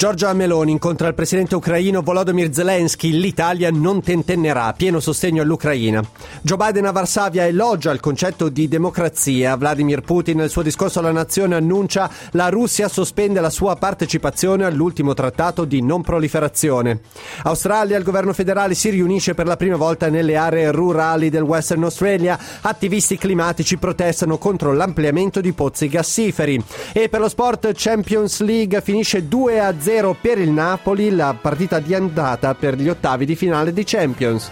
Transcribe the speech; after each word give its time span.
Giorgia 0.00 0.32
Meloni 0.32 0.70
incontra 0.70 1.08
il 1.08 1.14
presidente 1.14 1.54
ucraino 1.56 2.00
Volodymyr 2.00 2.54
Zelensky. 2.54 3.10
L'Italia 3.10 3.70
non 3.70 4.00
tentennerà. 4.00 4.72
Pieno 4.72 4.98
sostegno 4.98 5.42
all'Ucraina. 5.42 6.02
Joe 6.40 6.56
Biden 6.56 6.86
a 6.86 6.90
Varsavia 6.90 7.46
elogia 7.46 7.90
il 7.90 8.00
concetto 8.00 8.48
di 8.48 8.66
democrazia. 8.66 9.56
Vladimir 9.56 10.00
Putin 10.00 10.38
nel 10.38 10.48
suo 10.48 10.62
discorso 10.62 11.00
alla 11.00 11.12
nazione 11.12 11.54
annuncia 11.54 12.10
la 12.30 12.48
Russia 12.48 12.88
sospende 12.88 13.42
la 13.42 13.50
sua 13.50 13.76
partecipazione 13.76 14.64
all'ultimo 14.64 15.12
trattato 15.12 15.66
di 15.66 15.82
non 15.82 16.00
proliferazione. 16.00 17.00
Australia, 17.42 17.98
il 17.98 18.02
governo 18.02 18.32
federale 18.32 18.72
si 18.72 18.88
riunisce 18.88 19.34
per 19.34 19.44
la 19.44 19.58
prima 19.58 19.76
volta 19.76 20.08
nelle 20.08 20.34
aree 20.34 20.72
rurali 20.72 21.28
del 21.28 21.42
Western 21.42 21.82
Australia. 21.82 22.38
Attivisti 22.62 23.18
climatici 23.18 23.76
protestano 23.76 24.38
contro 24.38 24.72
l'ampliamento 24.72 25.42
di 25.42 25.52
pozzi 25.52 25.88
gassiferi. 25.88 26.58
E 26.94 27.10
per 27.10 27.20
lo 27.20 27.28
sport 27.28 27.72
Champions 27.74 28.40
League 28.40 28.80
finisce 28.80 29.28
2 29.28 29.60
a 29.60 29.74
0 29.78 29.88
per 30.20 30.38
il 30.38 30.50
Napoli, 30.50 31.10
la 31.10 31.36
partita 31.38 31.80
di 31.80 31.94
andata 31.94 32.54
per 32.54 32.76
gli 32.76 32.88
ottavi 32.88 33.26
di 33.26 33.34
finale 33.34 33.72
di 33.72 33.82
Champions. 33.84 34.48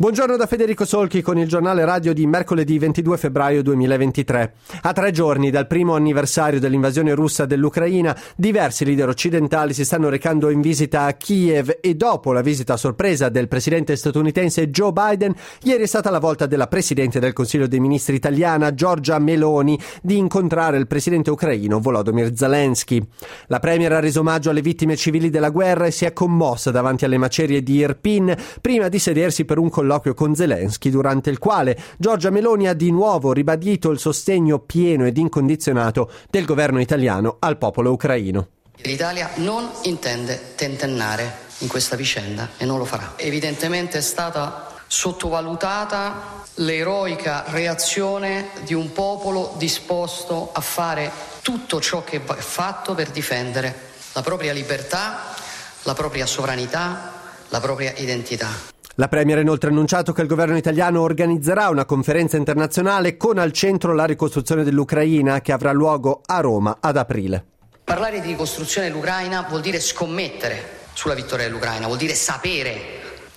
Buongiorno 0.00 0.38
da 0.38 0.46
Federico 0.46 0.86
Solchi 0.86 1.20
con 1.20 1.36
il 1.36 1.46
giornale 1.46 1.84
radio 1.84 2.14
di 2.14 2.26
mercoledì 2.26 2.78
22 2.78 3.18
febbraio 3.18 3.62
2023. 3.62 4.54
A 4.80 4.94
tre 4.94 5.10
giorni 5.10 5.50
dal 5.50 5.66
primo 5.66 5.94
anniversario 5.94 6.58
dell'invasione 6.58 7.12
russa 7.12 7.44
dell'Ucraina, 7.44 8.16
diversi 8.34 8.86
leader 8.86 9.10
occidentali 9.10 9.74
si 9.74 9.84
stanno 9.84 10.08
recando 10.08 10.48
in 10.48 10.62
visita 10.62 11.02
a 11.02 11.12
Kiev 11.12 11.80
e 11.82 11.96
dopo 11.96 12.32
la 12.32 12.40
visita 12.40 12.72
a 12.72 12.76
sorpresa 12.78 13.28
del 13.28 13.46
presidente 13.46 13.94
statunitense 13.94 14.70
Joe 14.70 14.90
Biden, 14.90 15.34
ieri 15.64 15.82
è 15.82 15.86
stata 15.86 16.08
la 16.08 16.18
volta 16.18 16.46
della 16.46 16.66
presidente 16.66 17.20
del 17.20 17.34
Consiglio 17.34 17.66
dei 17.66 17.78
Ministri 17.78 18.16
italiana 18.16 18.72
Giorgia 18.72 19.18
Meloni 19.18 19.78
di 20.00 20.16
incontrare 20.16 20.78
il 20.78 20.86
presidente 20.86 21.30
ucraino 21.30 21.78
Volodymyr 21.78 22.34
Zelensky. 22.34 23.06
La 23.48 23.58
premier 23.58 23.92
ha 23.92 24.00
reso 24.00 24.20
omaggio 24.20 24.48
alle 24.48 24.62
vittime 24.62 24.96
civili 24.96 25.28
della 25.28 25.50
guerra 25.50 25.84
e 25.84 25.90
si 25.90 26.06
è 26.06 26.14
commossa 26.14 26.70
davanti 26.70 27.04
alle 27.04 27.18
macerie 27.18 27.62
di 27.62 27.74
Irpin 27.74 28.34
prima 28.62 28.88
di 28.88 28.98
sedersi 28.98 29.44
per 29.44 29.58
un 29.58 29.68
colloquio 29.68 29.88
colloquio 29.90 30.14
con 30.14 30.36
Zelensky, 30.36 30.88
durante 30.88 31.30
il 31.30 31.38
quale 31.38 31.76
Giorgia 31.98 32.30
Meloni 32.30 32.68
ha 32.68 32.74
di 32.74 32.92
nuovo 32.92 33.32
ribadito 33.32 33.90
il 33.90 33.98
sostegno 33.98 34.60
pieno 34.60 35.04
ed 35.04 35.16
incondizionato 35.16 36.12
del 36.30 36.44
governo 36.44 36.80
italiano 36.80 37.36
al 37.40 37.58
popolo 37.58 37.90
ucraino. 37.90 38.48
L'Italia 38.82 39.30
non 39.36 39.68
intende 39.82 40.54
tentennare 40.54 41.48
in 41.58 41.68
questa 41.68 41.96
vicenda 41.96 42.50
e 42.56 42.64
non 42.64 42.78
lo 42.78 42.84
farà. 42.84 43.14
Evidentemente 43.16 43.98
è 43.98 44.00
stata 44.00 44.68
sottovalutata 44.86 46.38
l'eroica 46.54 47.44
reazione 47.48 48.50
di 48.64 48.74
un 48.74 48.92
popolo 48.92 49.54
disposto 49.58 50.50
a 50.52 50.60
fare 50.60 51.10
tutto 51.42 51.80
ciò 51.80 52.04
che 52.04 52.22
è 52.24 52.34
fatto 52.34 52.94
per 52.94 53.10
difendere 53.10 53.88
la 54.12 54.22
propria 54.22 54.52
libertà, 54.52 55.34
la 55.82 55.94
propria 55.94 56.26
sovranità, 56.26 57.12
la 57.48 57.60
propria 57.60 57.92
identità. 57.96 58.78
La 59.00 59.08
Premier 59.08 59.38
ha 59.38 59.40
inoltre 59.40 59.70
annunciato 59.70 60.12
che 60.12 60.20
il 60.20 60.28
governo 60.28 60.58
italiano 60.58 61.00
organizzerà 61.00 61.70
una 61.70 61.86
conferenza 61.86 62.36
internazionale 62.36 63.16
con 63.16 63.38
al 63.38 63.50
centro 63.50 63.94
la 63.94 64.04
ricostruzione 64.04 64.62
dell'Ucraina 64.62 65.40
che 65.40 65.52
avrà 65.52 65.72
luogo 65.72 66.20
a 66.26 66.40
Roma 66.40 66.76
ad 66.80 66.98
aprile. 66.98 67.42
Parlare 67.82 68.20
di 68.20 68.28
ricostruzione 68.28 68.88
dell'Ucraina 68.88 69.46
vuol 69.48 69.62
dire 69.62 69.80
scommettere 69.80 70.80
sulla 70.92 71.14
vittoria 71.14 71.46
dell'Ucraina, 71.46 71.86
vuol 71.86 71.96
dire 71.96 72.12
sapere 72.12 72.78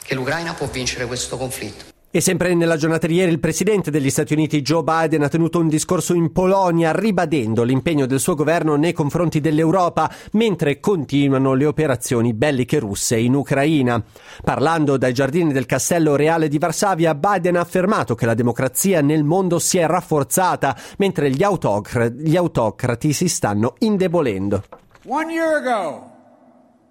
che 0.04 0.16
l'Ucraina 0.16 0.54
può 0.54 0.68
vincere 0.68 1.06
questo 1.06 1.38
conflitto. 1.38 1.93
E 2.16 2.22
sempre 2.22 2.54
nella 2.54 2.78
giornata 2.78 3.08
di 3.08 3.16
ieri 3.16 3.32
il 3.32 3.40
presidente 3.40 3.90
degli 3.90 4.12
Stati 4.12 4.34
Uniti 4.34 4.62
Joe 4.62 4.84
Biden 4.84 5.24
ha 5.24 5.30
tenuto 5.30 5.58
un 5.58 5.68
discorso 5.68 6.14
in 6.14 6.32
Polonia 6.32 6.92
ribadendo 6.92 7.64
l'impegno 7.64 8.06
del 8.06 8.20
suo 8.20 8.36
governo 8.36 8.76
nei 8.76 8.94
confronti 8.94 9.42
dell'Europa 9.42 10.14
mentre 10.34 10.80
continuano 10.80 11.56
le 11.56 11.66
operazioni 11.66 12.36
belliche 12.36 12.78
russe 12.78 13.18
in 13.18 13.34
Ucraina. 13.34 14.00
Parlando 14.44 14.96
dai 14.98 15.12
giardini 15.12 15.52
del 15.52 15.66
Castello 15.66 16.16
Reale 16.16 16.50
di 16.50 16.60
Varsavia, 16.60 17.16
Biden 17.16 17.56
ha 17.56 17.62
affermato 17.62 18.14
che 18.14 18.28
la 18.28 18.36
democrazia 18.36 19.02
nel 19.02 19.24
mondo 19.24 19.58
si 19.58 19.80
è 19.80 19.88
rafforzata 19.88 20.78
mentre 21.00 21.32
gli, 21.32 21.42
autocr- 21.42 22.14
gli 22.14 22.38
autocrati 22.38 23.12
si 23.12 23.28
stanno 23.28 23.74
indebolendo. 23.80 24.64
One 25.08 25.34
year 25.34 25.56
ago, 25.56 26.12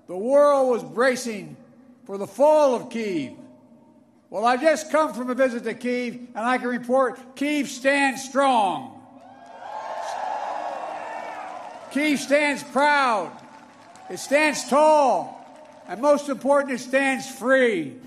the 0.07 0.15
world 0.15 0.69
was 0.69 0.83
bracing 0.83 1.55
for 2.03 2.19
the 2.19 2.27
fall 2.27 2.75
of 2.75 2.89
Kiev. 2.89 3.42
Well, 4.33 4.47
I 4.47 4.57
just 4.57 4.91
come 4.91 5.13
from 5.13 5.29
a 5.29 5.35
visit 5.35 5.63
to 5.65 5.75
Kiev, 5.75 6.15
and 6.15 6.39
I 6.39 6.57
can 6.57 6.69
report 6.69 7.37
Kiev 7.37 7.69
stands 7.69 8.25
strong. 8.25 8.99
Kiev 11.91 12.19
stands 12.19 12.63
proud. 12.63 13.31
It 14.09 14.17
stands 14.17 14.67
tall. 14.71 15.39
And 15.87 16.01
most 16.01 16.31
important, 16.31 16.73
it 16.73 16.79
stands 16.79 17.31
free. 17.31 17.99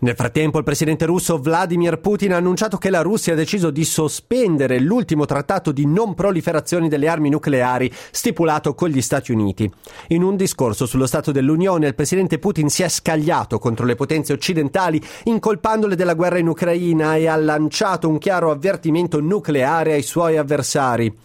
Nel 0.00 0.16
frattempo 0.16 0.58
il 0.58 0.64
presidente 0.64 1.06
russo 1.06 1.38
Vladimir 1.38 1.98
Putin 1.98 2.32
ha 2.32 2.36
annunciato 2.36 2.78
che 2.78 2.90
la 2.90 3.00
Russia 3.00 3.32
ha 3.32 3.36
deciso 3.36 3.70
di 3.70 3.84
sospendere 3.84 4.80
l'ultimo 4.80 5.24
trattato 5.24 5.70
di 5.70 5.86
non 5.86 6.14
proliferazione 6.14 6.88
delle 6.88 7.08
armi 7.08 7.30
nucleari 7.30 7.90
stipulato 8.10 8.74
con 8.74 8.88
gli 8.88 9.00
Stati 9.00 9.30
Uniti. 9.30 9.70
In 10.08 10.24
un 10.24 10.36
discorso 10.36 10.84
sullo 10.84 11.06
Stato 11.06 11.30
dell'Unione 11.30 11.86
il 11.86 11.94
presidente 11.94 12.38
Putin 12.38 12.68
si 12.68 12.82
è 12.82 12.88
scagliato 12.88 13.58
contro 13.58 13.86
le 13.86 13.94
potenze 13.94 14.32
occidentali 14.32 15.00
incolpandole 15.24 15.94
della 15.94 16.14
guerra 16.14 16.38
in 16.38 16.48
Ucraina 16.48 17.14
e 17.14 17.28
ha 17.28 17.36
lanciato 17.36 18.08
un 18.08 18.18
chiaro 18.18 18.50
avvertimento 18.50 19.20
nucleare 19.20 19.92
ai 19.92 20.02
suoi 20.02 20.36
avversari. 20.36 21.16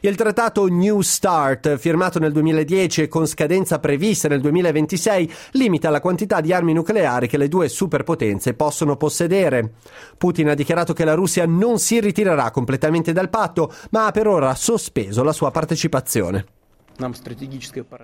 Il 0.00 0.16
trattato 0.16 0.66
New 0.66 1.00
Start, 1.00 1.76
firmato 1.78 2.18
nel 2.18 2.32
2010 2.32 3.02
e 3.02 3.08
con 3.08 3.26
scadenza 3.26 3.78
prevista 3.78 4.28
nel 4.28 4.40
2026, 4.40 5.32
limita 5.52 5.88
la 5.88 6.00
quantità 6.00 6.40
di 6.40 6.52
armi 6.52 6.74
nucleari 6.74 7.26
che 7.26 7.38
le 7.38 7.48
due 7.48 7.68
superpotenze 7.68 8.17
potenze 8.18 8.54
possono 8.54 8.96
possedere. 8.96 9.74
Putin 10.18 10.48
ha 10.48 10.54
dichiarato 10.54 10.92
che 10.92 11.04
la 11.04 11.14
Russia 11.14 11.46
non 11.46 11.78
si 11.78 12.00
ritirerà 12.00 12.50
completamente 12.50 13.12
dal 13.12 13.30
patto, 13.30 13.72
ma 13.90 14.06
ha 14.06 14.10
per 14.10 14.26
ora 14.26 14.54
sospeso 14.56 15.22
la 15.22 15.32
sua 15.32 15.52
partecipazione. 15.52 16.44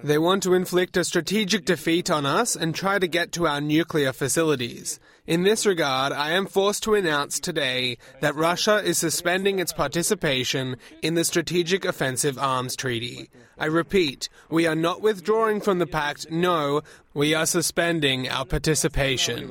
They 0.04 0.16
want 0.16 0.42
to 0.44 0.54
inflict 0.54 0.96
a 0.96 1.02
strategic 1.02 1.64
defeat 1.64 2.10
on 2.10 2.24
us 2.24 2.54
and 2.54 2.72
try 2.72 2.98
to 3.00 3.08
get 3.08 3.30
to 3.30 3.44
our 3.44 3.60
nuclear 3.60 4.12
facilities. 4.12 5.00
In 5.26 5.42
this 5.42 5.64
regard, 5.64 6.12
I 6.12 6.32
am 6.32 6.44
forced 6.44 6.82
to 6.82 6.92
announce 6.92 7.40
today 7.40 7.96
that 8.20 8.34
Russia 8.34 8.82
is 8.84 8.98
suspending 8.98 9.58
its 9.58 9.72
participation 9.72 10.76
in 11.00 11.14
the 11.14 11.24
Strategic 11.24 11.86
Offensive 11.86 12.38
Arms 12.38 12.76
Treaty. 12.76 13.30
I 13.56 13.64
repeat, 13.64 14.28
we 14.50 14.66
are 14.66 14.74
not 14.74 15.00
withdrawing 15.00 15.62
from 15.62 15.78
the 15.78 15.86
pact, 15.86 16.30
no, 16.30 16.82
we 17.14 17.32
are 17.32 17.46
suspending 17.46 18.28
our 18.28 18.44
participation. 18.44 19.48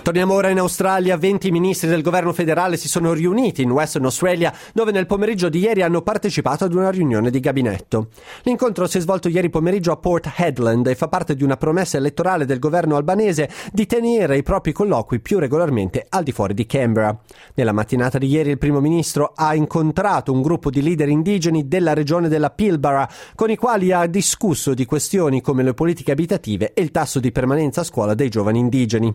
Torniamo 0.00 0.34
ora 0.34 0.48
in 0.48 0.58
Australia. 0.58 1.16
20 1.16 1.50
ministri 1.50 1.88
del 1.88 2.02
governo 2.02 2.32
federale 2.32 2.76
si 2.76 2.88
sono 2.88 3.12
riuniti 3.12 3.62
in 3.62 3.70
Western 3.70 4.04
Australia, 4.04 4.52
dove 4.72 4.90
nel 4.90 5.06
pomeriggio 5.06 5.48
di 5.48 5.60
ieri 5.60 5.82
hanno 5.82 6.02
partecipato 6.02 6.64
ad 6.64 6.74
una 6.74 6.90
riunione 6.90 7.30
di 7.30 7.38
gabinetto. 7.40 8.08
L'incontro 8.42 8.86
si 8.86 8.98
è 8.98 9.00
svolto 9.00 9.28
ieri 9.28 9.50
pomeriggio 9.50 9.92
a 9.92 9.96
Port 9.96 10.32
Hedland 10.36 10.86
e 10.86 10.94
fa 10.94 11.08
parte 11.08 11.36
di 11.36 11.44
una 11.44 11.56
promessa 11.56 11.98
elettorale 11.98 12.46
del 12.46 12.58
governo 12.58 12.96
albanese 12.96 13.48
di 13.70 13.86
tenere 13.86 14.36
i 14.36 14.42
propri 14.42 14.72
colloqui 14.72 15.20
più 15.20 15.38
regolarmente 15.38 16.06
al 16.08 16.24
di 16.24 16.32
fuori 16.32 16.54
di 16.54 16.66
Canberra. 16.66 17.16
Nella 17.54 17.72
mattinata 17.72 18.18
di 18.18 18.26
ieri 18.26 18.50
il 18.50 18.58
primo 18.58 18.80
ministro 18.80 19.32
ha 19.36 19.54
incontrato 19.54 20.32
un 20.32 20.42
gruppo 20.42 20.70
di 20.70 20.82
leader 20.82 21.08
indigeni 21.08 21.68
della 21.68 21.92
regione 21.92 22.28
della 22.28 22.50
Pilbara, 22.50 23.08
con 23.34 23.50
i 23.50 23.56
quali 23.56 23.92
ha 23.92 24.06
discusso 24.06 24.74
di 24.74 24.84
questioni 24.84 25.40
come 25.40 25.62
le 25.62 25.74
politiche 25.74 26.12
abitative 26.12 26.72
e 26.74 26.82
il 26.82 26.90
tasso 26.90 27.20
di 27.20 27.30
permanenza 27.30 27.82
a 27.82 27.84
scuola 27.84 28.14
dei 28.14 28.28
giovani 28.28 28.58
indigeni. 28.58 29.14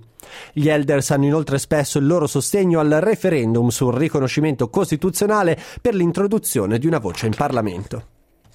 Gli 0.53 0.69
elders 0.77 1.09
hanno 1.09 1.25
inoltre 1.25 1.55
espresso 1.55 1.97
il 1.97 2.05
loro 2.05 2.27
sostegno 2.27 2.79
al 2.79 2.99
referendum 3.01 3.69
sul 3.69 3.93
riconoscimento 3.93 4.69
costituzionale 4.69 5.57
per 5.81 5.95
l'introduzione 5.95 6.77
di 6.77 6.85
una 6.85 6.99
voce 6.99 7.25
in 7.25 7.33
Parlamento. 7.35 8.03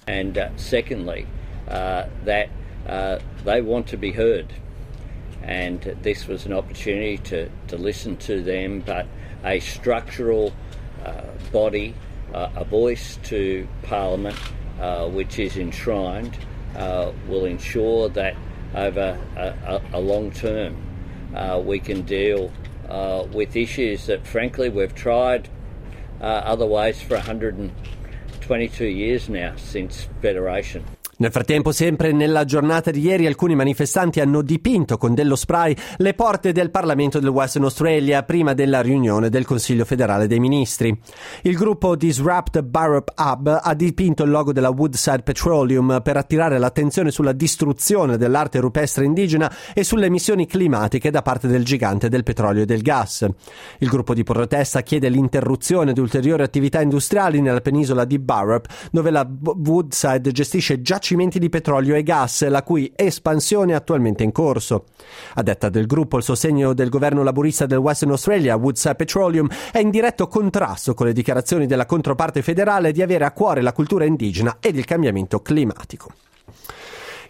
And 0.05 0.37
uh, 0.37 0.49
secondly, 0.55 1.25
uh, 1.67 2.05
that 2.23 2.47
uh, 2.87 3.17
they 3.43 3.61
want 3.61 3.89
to 3.89 3.97
be 3.97 4.11
heard. 4.11 4.53
And 5.41 5.95
this 6.01 6.27
was 6.27 6.45
an 6.45 6.53
opportunity 6.53 7.17
to, 7.29 7.49
to 7.67 7.77
listen 7.77 8.15
to 8.27 8.41
them, 8.41 8.81
but 8.85 9.05
a 9.43 9.59
structural 9.59 10.53
uh, 11.03 11.23
body, 11.51 11.93
uh, 12.33 12.47
a 12.55 12.63
voice 12.63 13.17
to 13.23 13.67
Parliament, 13.83 14.37
uh, 14.79 15.07
which 15.09 15.39
is 15.39 15.57
enshrined, 15.57 16.37
will 17.27 17.45
ensure 17.45 18.09
that 18.09 18.35
over 18.73 19.17
a, 19.35 19.53
a, 19.67 19.81
a 19.93 19.99
long 19.99 20.31
term. 20.31 20.92
Uh, 21.35 21.61
we 21.63 21.79
can 21.79 22.03
deal 22.03 22.51
uh, 22.89 23.25
with 23.31 23.55
issues 23.55 24.05
that, 24.05 24.25
frankly, 24.25 24.69
we've 24.69 24.93
tried 24.93 25.49
uh, 26.21 26.25
other 26.25 26.65
ways 26.65 27.01
for 27.01 27.15
122 27.15 28.85
years 28.85 29.29
now 29.29 29.55
since 29.55 30.07
Federation. 30.21 30.85
Nel 31.15 31.31
frattempo, 31.31 31.71
sempre 31.71 32.11
nella 32.11 32.43
giornata 32.43 32.89
di 32.89 33.01
ieri, 33.01 33.27
alcuni 33.27 33.53
manifestanti 33.53 34.19
hanno 34.19 34.41
dipinto 34.41 34.97
con 34.97 35.13
dello 35.13 35.35
spray 35.35 35.75
le 35.97 36.15
porte 36.15 36.51
del 36.51 36.71
Parlamento 36.71 37.19
del 37.19 37.29
Western 37.29 37.65
Australia 37.65 38.23
prima 38.23 38.55
della 38.55 38.81
riunione 38.81 39.29
del 39.29 39.45
Consiglio 39.45 39.85
federale 39.85 40.25
dei 40.25 40.39
ministri. 40.39 40.97
Il 41.43 41.55
gruppo 41.55 41.95
Disrupt 41.95 42.63
Barrup 42.63 43.13
Hub 43.15 43.59
ha 43.61 43.73
dipinto 43.75 44.23
il 44.23 44.31
logo 44.31 44.51
della 44.53 44.71
Woodside 44.71 45.21
Petroleum 45.21 46.01
per 46.03 46.17
attirare 46.17 46.57
l'attenzione 46.57 47.11
sulla 47.11 47.31
distruzione 47.31 48.17
dell'arte 48.17 48.59
rupestre 48.59 49.05
indigena 49.05 49.53
e 49.75 49.83
sulle 49.83 50.07
emissioni 50.07 50.47
climatiche 50.47 51.11
da 51.11 51.21
parte 51.21 51.47
del 51.47 51.63
gigante 51.63 52.09
del 52.09 52.23
petrolio 52.23 52.63
e 52.63 52.65
del 52.65 52.81
gas. 52.81 53.27
Il 53.77 53.87
gruppo 53.87 54.15
di 54.15 54.23
protesta 54.23 54.81
chiede 54.81 55.09
l'interruzione 55.09 55.93
di 55.93 55.99
ulteriori 55.99 56.41
attività 56.41 56.81
industriali 56.81 57.39
nella 57.39 57.61
penisola 57.61 58.03
di 58.03 58.17
Barrup, 58.17 58.65
dove 58.91 59.11
la 59.11 59.29
Woodside 59.43 60.31
gestisce 60.31 60.81
giacimenti 60.81 61.01
giacimenti 61.03 61.37
di 61.37 61.49
petrolio 61.49 61.95
e 61.95 62.01
gas, 62.01 62.47
la 62.47 62.63
cui 62.63 62.89
espansione 62.95 63.73
è 63.73 63.75
attualmente 63.75 64.23
in 64.23 64.31
corso. 64.31 64.85
A 65.33 65.43
detta 65.43 65.67
del 65.67 65.85
gruppo, 65.85 66.15
il 66.15 66.23
sostegno 66.23 66.73
del 66.73 66.87
governo 66.87 67.23
laburista 67.23 67.65
del 67.65 67.79
Western 67.79 68.11
Australia, 68.11 68.55
Woodside 68.55 68.95
Petroleum, 68.95 69.49
è 69.73 69.79
in 69.79 69.89
diretto 69.89 70.29
contrasto 70.29 70.93
con 70.93 71.07
le 71.07 71.11
dichiarazioni 71.11 71.65
della 71.65 71.85
controparte 71.85 72.41
federale 72.41 72.93
di 72.93 73.01
avere 73.01 73.25
a 73.25 73.31
cuore 73.31 73.61
la 73.61 73.73
cultura 73.73 74.05
indigena 74.05 74.59
ed 74.61 74.77
il 74.77 74.85
cambiamento 74.85 75.41
climatico. 75.41 76.09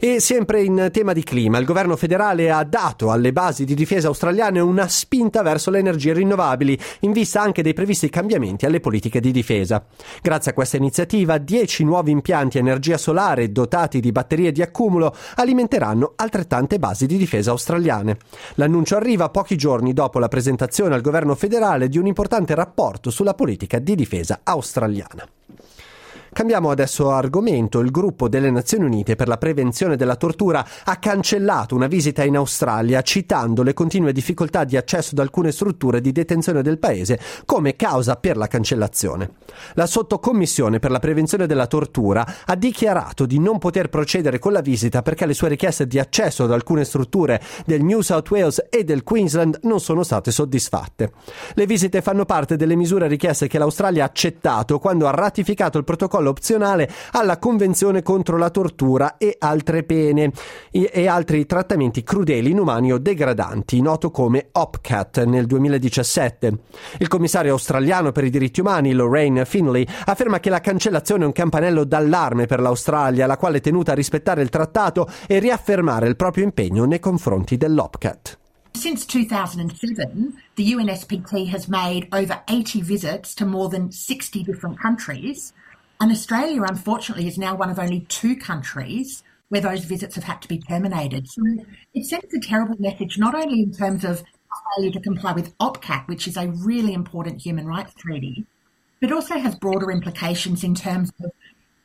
E 0.05 0.19
sempre 0.19 0.61
in 0.61 0.89
tema 0.91 1.13
di 1.13 1.23
clima, 1.23 1.59
il 1.59 1.65
governo 1.65 1.95
federale 1.95 2.51
ha 2.51 2.65
dato 2.65 3.09
alle 3.09 3.31
basi 3.31 3.63
di 3.63 3.73
difesa 3.73 4.09
australiane 4.09 4.59
una 4.59 4.89
spinta 4.89 5.41
verso 5.44 5.71
le 5.71 5.79
energie 5.79 6.11
rinnovabili, 6.11 6.77
in 7.00 7.13
vista 7.13 7.39
anche 7.41 7.63
dei 7.63 7.71
previsti 7.71 8.09
cambiamenti 8.09 8.65
alle 8.65 8.81
politiche 8.81 9.21
di 9.21 9.31
difesa. 9.31 9.81
Grazie 10.21 10.51
a 10.51 10.53
questa 10.53 10.75
iniziativa, 10.75 11.38
10 11.38 11.85
nuovi 11.85 12.11
impianti 12.11 12.57
a 12.57 12.59
energia 12.59 12.97
solare 12.97 13.53
dotati 13.53 14.01
di 14.01 14.11
batterie 14.11 14.51
di 14.51 14.61
accumulo 14.61 15.15
alimenteranno 15.35 16.11
altrettante 16.17 16.79
basi 16.79 17.05
di 17.05 17.15
difesa 17.15 17.51
australiane. 17.51 18.17
L'annuncio 18.55 18.97
arriva 18.97 19.29
pochi 19.29 19.55
giorni 19.55 19.94
dopo 19.94 20.19
la 20.19 20.27
presentazione 20.27 20.95
al 20.95 21.01
governo 21.01 21.33
federale 21.33 21.88
di 21.88 21.97
un 21.97 22.07
importante 22.07 22.53
rapporto 22.55 23.09
sulla 23.09 23.35
politica 23.35 23.79
di 23.79 23.95
difesa 23.95 24.41
australiana. 24.44 25.25
Cambiamo 26.33 26.71
adesso 26.71 27.12
argomento. 27.12 27.80
Il 27.80 27.91
gruppo 27.91 28.27
delle 28.27 28.50
Nazioni 28.50 28.85
Unite 28.85 29.15
per 29.15 29.27
la 29.27 29.38
prevenzione 29.38 29.95
della 29.95 30.15
tortura 30.15 30.65
ha 30.83 30.97
cancellato 30.97 31.75
una 31.75 31.85
visita 31.85 32.24
in 32.24 32.35
Australia 32.35 33.03
citando 33.03 33.62
le 33.62 33.75
continue 33.75 34.12
difficoltà 34.12 34.63
di 34.63 34.75
accesso 34.75 35.12
ad 35.12 35.19
alcune 35.19 35.51
strutture 35.51 36.01
di 36.01 36.12
detenzione 36.12 36.63
del 36.63 36.80
paese 36.80 37.19
come 37.45 37.75
causa 37.75 38.15
per 38.15 38.35
la 38.35 38.47
cancellazione. 38.47 39.30
La 39.75 39.85
sottocommissione 39.85 40.80
per 40.80 40.89
la 40.89 40.97
prevenzione 40.97 41.45
della 41.45 41.68
tortura 41.68 42.25
ha 42.45 42.56
dichiarato 42.56 43.27
di 43.27 43.38
non 43.38 43.59
poter 43.59 43.89
procedere 43.89 44.39
con 44.39 44.53
la 44.53 44.62
visita 44.62 45.03
perché 45.03 45.27
le 45.27 45.36
sue 45.36 45.50
richieste 45.50 45.86
di 45.86 46.00
accesso 46.00 46.45
ad 46.45 46.51
alcune 46.51 46.83
strutture 46.83 47.39
del 47.63 47.83
New 47.83 48.01
South 48.01 48.31
Wales 48.31 48.65
e 48.71 48.83
del 48.83 49.03
Queensland 49.03 49.59
non 49.63 49.79
sono 49.79 50.01
state 50.01 50.31
soddisfatte. 50.31 51.12
Le 51.53 51.65
visite 51.68 52.01
fanno 52.01 52.25
parte 52.25 52.56
delle 52.56 52.75
misure 52.75 53.07
richieste 53.07 53.47
che 53.47 53.59
l'Australia 53.59 54.01
ha 54.01 54.07
accettato 54.07 54.79
quando 54.79 55.07
ha 55.07 55.12
ratificato 55.12 55.77
il 55.77 55.83
protocollo 55.83 56.21
protocollo 56.23 56.29
opzionale 56.29 56.89
alla 57.11 57.37
Convenzione 57.37 58.01
contro 58.01 58.37
la 58.37 58.49
tortura 58.49 59.17
e 59.17 59.35
altre 59.37 59.83
pene 59.83 60.31
e 60.71 61.07
altri 61.07 61.45
trattamenti 61.45 62.03
crudeli, 62.03 62.51
inumani 62.51 62.93
o 62.93 62.97
degradanti, 62.97 63.81
noto 63.81 64.09
come 64.09 64.47
OPCAT 64.51 65.25
nel 65.25 65.45
2017. 65.45 66.57
Il 66.99 67.07
commissario 67.09 67.51
australiano 67.51 68.11
per 68.11 68.23
i 68.23 68.29
diritti 68.29 68.61
umani, 68.61 68.93
Lorraine 68.93 69.45
Finley, 69.45 69.85
afferma 70.05 70.39
che 70.39 70.49
la 70.49 70.61
cancellazione 70.61 71.23
è 71.23 71.27
un 71.27 71.33
campanello 71.33 71.83
d'allarme 71.83 72.45
per 72.45 72.61
l'Australia, 72.61 73.27
la 73.27 73.37
quale 73.37 73.57
è 73.57 73.61
tenuta 73.61 73.91
a 73.91 73.95
rispettare 73.95 74.41
il 74.41 74.49
trattato 74.49 75.07
e 75.27 75.39
riaffermare 75.39 76.07
il 76.07 76.15
proprio 76.15 76.45
impegno 76.45 76.85
nei 76.85 76.99
confronti 76.99 77.57
dell'OPCAT. 77.57 78.37
Since 78.75 79.05
2007, 79.05 80.33
the 80.55 80.73
UNSPT 80.73 81.47
has 81.53 81.67
made 81.67 82.07
over 82.11 82.41
80 82.47 82.81
visits 82.81 83.35
to 83.35 83.45
more 83.45 83.69
than 83.69 83.91
60 83.91 84.43
different 84.43 84.79
countries 84.79 85.53
And 85.99 86.11
Australia, 86.11 86.63
unfortunately, 86.63 87.27
is 87.27 87.37
now 87.37 87.55
one 87.55 87.69
of 87.69 87.79
only 87.79 88.01
two 88.01 88.35
countries 88.35 89.23
where 89.49 89.61
those 89.61 89.85
visits 89.85 90.15
have 90.15 90.23
had 90.23 90.41
to 90.41 90.47
be 90.47 90.59
terminated. 90.59 91.29
So 91.29 91.41
it 91.93 92.05
sends 92.05 92.33
a 92.33 92.39
terrible 92.39 92.75
message, 92.79 93.17
not 93.17 93.35
only 93.35 93.61
in 93.61 93.71
terms 93.71 94.03
of 94.03 94.23
failure 94.75 94.91
to 94.91 94.99
comply 94.99 95.33
with 95.33 95.57
OPCAT, 95.59 96.07
which 96.07 96.27
is 96.27 96.37
a 96.37 96.47
really 96.47 96.93
important 96.93 97.41
human 97.41 97.65
rights 97.65 97.93
treaty, 97.93 98.45
but 98.99 99.11
also 99.11 99.37
has 99.37 99.55
broader 99.55 99.91
implications 99.91 100.63
in 100.63 100.75
terms 100.75 101.11
of 101.23 101.31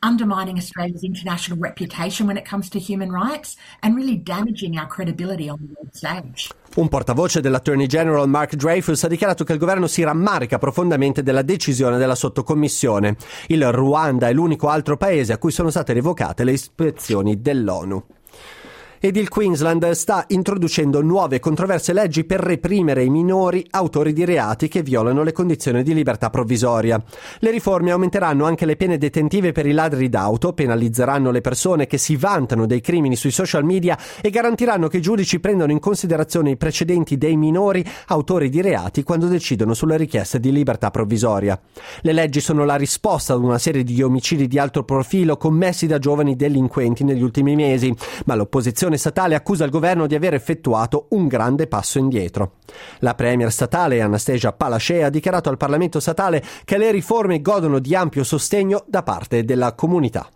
undermining 0.00 0.56
Australia's 0.56 1.02
international 1.02 1.58
reputation 1.60 2.26
when 2.26 2.36
it 2.36 2.44
comes 2.48 2.68
to 2.68 2.78
human 2.78 3.10
rights 3.10 3.56
and 3.82 3.96
really 3.96 4.16
damaging 4.16 4.78
our 4.78 4.86
credibility 4.86 5.48
on 5.48 5.58
the 5.58 5.74
world 5.74 5.94
stage. 5.94 6.50
Un 6.76 6.88
portavoce 6.88 7.40
dell'Attorney 7.40 7.86
General 7.86 8.28
Mark 8.28 8.54
Dreyfus 8.54 9.02
ha 9.04 9.08
dichiarato 9.08 9.44
che 9.44 9.52
il 9.52 9.58
governo 9.58 9.86
si 9.86 10.02
rammarica 10.02 10.58
profondamente 10.58 11.22
della 11.22 11.42
decisione 11.42 11.98
della 11.98 12.14
sottocommissione. 12.14 13.16
Il 13.48 13.70
Ruanda 13.72 14.28
è 14.28 14.32
l'unico 14.32 14.68
altro 14.68 14.96
paese 14.96 15.32
a 15.32 15.38
cui 15.38 15.50
sono 15.50 15.70
state 15.70 15.92
revocate 15.92 16.44
le 16.44 16.52
ispezioni 16.52 17.40
dell'ONU 17.40 18.04
ed 19.00 19.16
il 19.16 19.28
Queensland 19.28 19.90
sta 19.90 20.24
introducendo 20.28 21.02
nuove 21.02 21.40
controverse 21.40 21.92
leggi 21.92 22.24
per 22.24 22.40
reprimere 22.40 23.04
i 23.04 23.10
minori 23.10 23.66
autori 23.70 24.12
di 24.12 24.24
reati 24.24 24.68
che 24.68 24.82
violano 24.82 25.22
le 25.22 25.32
condizioni 25.32 25.82
di 25.82 25.94
libertà 25.94 26.30
provvisoria. 26.30 27.02
Le 27.38 27.50
riforme 27.50 27.90
aumenteranno 27.90 28.44
anche 28.44 28.66
le 28.66 28.76
pene 28.76 28.98
detentive 28.98 29.52
per 29.52 29.66
i 29.66 29.72
ladri 29.72 30.08
d'auto, 30.08 30.52
penalizzeranno 30.52 31.30
le 31.30 31.40
persone 31.40 31.86
che 31.86 31.98
si 31.98 32.16
vantano 32.16 32.66
dei 32.66 32.80
crimini 32.80 33.16
sui 33.16 33.30
social 33.30 33.64
media 33.64 33.98
e 34.20 34.30
garantiranno 34.30 34.88
che 34.88 34.98
i 34.98 35.02
giudici 35.02 35.40
prendano 35.40 35.72
in 35.72 35.78
considerazione 35.78 36.50
i 36.50 36.56
precedenti 36.56 37.16
dei 37.16 37.36
minori 37.36 37.84
autori 38.06 38.48
di 38.48 38.60
reati 38.60 39.02
quando 39.02 39.26
decidono 39.26 39.74
sulle 39.74 39.96
richieste 39.96 40.40
di 40.40 40.52
libertà 40.52 40.90
provvisoria. 40.90 41.58
Le 42.00 42.12
leggi 42.12 42.40
sono 42.40 42.64
la 42.64 42.76
risposta 42.76 43.34
ad 43.34 43.42
una 43.42 43.58
serie 43.58 43.84
di 43.84 44.02
omicidi 44.02 44.48
di 44.48 44.58
alto 44.58 44.82
profilo 44.82 45.36
commessi 45.36 45.86
da 45.86 45.98
giovani 45.98 46.36
delinquenti 46.36 47.04
negli 47.04 47.22
ultimi 47.22 47.54
mesi, 47.54 47.94
ma 48.24 48.34
l'opposizione 48.34 48.87
l'opposizione 48.88 48.96
statale 48.96 49.34
accusa 49.34 49.64
il 49.64 49.70
governo 49.70 50.06
di 50.06 50.14
aver 50.14 50.34
effettuato 50.34 51.06
un 51.10 51.26
grande 51.26 51.66
passo 51.66 51.98
indietro. 51.98 52.52
La 53.00 53.14
premier 53.14 53.52
statale 53.52 54.00
Anastasia 54.00 54.52
Palaszczuk 54.52 55.02
ha 55.02 55.10
dichiarato 55.10 55.48
al 55.48 55.56
Parlamento 55.56 56.00
statale 56.00 56.42
che 56.64 56.78
le 56.78 56.90
riforme 56.90 57.40
godono 57.40 57.78
di 57.78 57.94
ampio 57.94 58.24
sostegno 58.24 58.84
da 58.86 59.02
parte 59.02 59.44
della 59.44 59.74
comunità. 59.74 60.28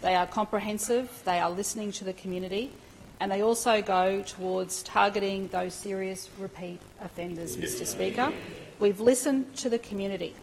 They 0.00 0.14
are 0.14 0.28
comprehensive, 0.28 1.08
they 1.24 1.38
are 1.38 1.52
listening 1.52 1.92
to 1.92 2.04
the 2.04 2.14
community 2.14 2.70
and 3.18 3.30
they 3.30 3.42
also 3.42 3.82
go 3.82 4.22
towards 4.22 4.82
targeting 4.82 5.50
those 5.50 5.72
serious 5.74 6.30
repeat 6.38 6.80
offenders, 7.02 7.56
Mr 7.56 7.84
Speaker. 7.84 8.32
We've 8.78 9.00
listened 9.00 9.44
to 9.62 9.68
the 9.68 9.78
community. 9.78 10.34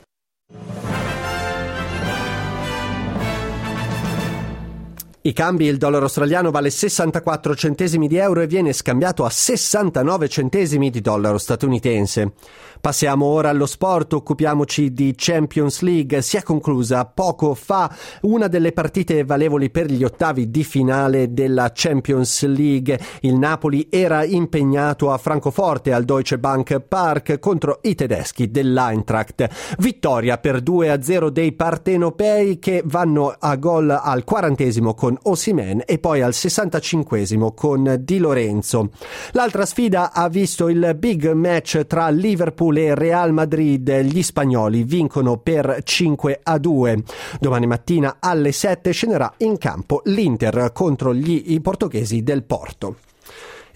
I 5.27 5.33
cambi, 5.33 5.65
il 5.65 5.75
dollaro 5.75 6.05
australiano 6.05 6.51
vale 6.51 6.69
64 6.69 7.53
centesimi 7.53 8.07
di 8.07 8.15
euro 8.15 8.39
e 8.39 8.47
viene 8.47 8.71
scambiato 8.71 9.25
a 9.25 9.29
69 9.29 10.29
centesimi 10.29 10.89
di 10.89 11.01
dollaro 11.01 11.37
statunitense. 11.37 12.31
Passiamo 12.79 13.25
ora 13.25 13.49
allo 13.49 13.65
sport, 13.65 14.13
occupiamoci 14.13 14.93
di 14.93 15.13
Champions 15.17 15.81
League. 15.81 16.21
Si 16.21 16.37
è 16.37 16.43
conclusa 16.43 17.03
poco 17.05 17.55
fa 17.55 17.93
una 18.21 18.47
delle 18.47 18.71
partite 18.71 19.25
valevoli 19.25 19.69
per 19.69 19.91
gli 19.91 20.05
ottavi 20.05 20.49
di 20.49 20.63
finale 20.63 21.33
della 21.33 21.71
Champions 21.73 22.45
League. 22.45 22.97
Il 23.21 23.37
Napoli 23.37 23.87
era 23.89 24.23
impegnato 24.23 25.11
a 25.11 25.17
Francoforte 25.17 25.91
al 25.91 26.05
Deutsche 26.05 26.39
Bank 26.39 26.79
Park 26.79 27.39
contro 27.39 27.79
i 27.81 27.95
tedeschi 27.95 28.49
dell'Eintracht. 28.49 29.75
Vittoria 29.79 30.37
per 30.37 30.61
2-0 30.61 31.27
dei 31.27 31.51
partenopei 31.51 32.59
che 32.59 32.81
vanno 32.85 33.35
a 33.37 33.55
gol 33.57 33.89
al 33.89 34.23
quarantesimo 34.23 34.93
con 34.93 35.16
Osimen 35.23 35.83
e 35.85 35.99
poi 35.99 36.21
al 36.21 36.33
65 36.33 37.25
con 37.55 37.97
Di 38.01 38.17
Lorenzo. 38.17 38.89
L'altra 39.31 39.65
sfida 39.65 40.11
ha 40.13 40.27
visto 40.29 40.67
il 40.69 40.95
big 40.97 41.31
match 41.31 41.85
tra 41.87 42.09
Liverpool 42.09 42.77
e 42.77 42.95
Real 42.95 43.33
Madrid. 43.33 44.01
Gli 44.01 44.21
spagnoli 44.21 44.83
vincono 44.83 45.37
per 45.37 45.81
5 45.83 46.39
a 46.43 46.57
2. 46.57 47.03
Domani 47.39 47.67
mattina 47.67 48.17
alle 48.19 48.51
7 48.51 48.91
scenderà 48.91 49.33
in 49.37 49.57
campo 49.57 50.01
l'Inter 50.05 50.71
contro 50.73 51.13
gli, 51.13 51.51
i 51.53 51.61
portoghesi 51.61 52.23
del 52.23 52.43
Porto. 52.43 53.06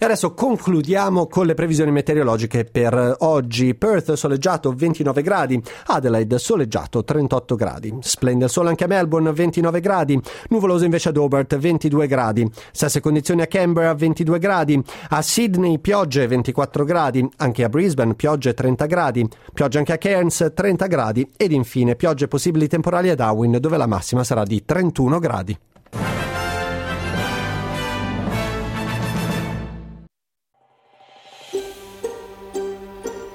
E 0.02 0.04
adesso 0.04 0.34
concludiamo 0.34 1.28
con 1.28 1.46
le 1.46 1.54
previsioni 1.54 1.92
meteorologiche 1.92 2.64
per 2.64 3.18
oggi. 3.20 3.76
Perth 3.76 4.14
soleggiato 4.14 4.72
29 4.72 5.22
gradi, 5.22 5.62
Adelaide 5.86 6.40
soleggiato 6.40 7.04
38 7.04 7.54
gradi, 7.54 7.96
splende 8.00 8.46
il 8.46 8.50
sole 8.50 8.70
anche 8.70 8.82
a 8.82 8.88
Melbourne 8.88 9.30
29 9.30 9.78
gradi, 9.78 10.20
nuvoloso 10.48 10.82
invece 10.82 11.10
ad 11.10 11.18
Hobart 11.18 11.56
22 11.56 12.08
gradi, 12.08 12.50
stesse 12.72 12.98
condizioni 12.98 13.42
a 13.42 13.46
Canberra 13.46 13.94
22 13.94 14.40
gradi, 14.40 14.82
a 15.10 15.22
Sydney 15.22 15.78
piogge 15.78 16.26
24 16.26 16.84
gradi, 16.84 17.28
anche 17.36 17.62
a 17.62 17.68
Brisbane 17.68 18.16
piogge 18.16 18.54
30 18.54 18.86
gradi, 18.86 19.28
piogge 19.54 19.78
anche 19.78 19.92
a 19.92 19.98
Cairns 19.98 20.50
30 20.52 20.86
gradi. 20.88 21.30
Ed 21.36 21.52
infine 21.52 21.94
piogge 21.94 22.26
possibili 22.26 22.66
temporali 22.66 23.08
a 23.08 23.14
Darwin 23.14 23.56
dove 23.60 23.76
la 23.76 23.86
massima 23.86 24.24
sarà 24.24 24.42
di 24.42 24.64
31 24.64 25.20
gradi. 25.20 25.56